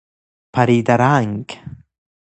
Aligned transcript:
پریده 0.53 0.93
رنگ 0.97 1.49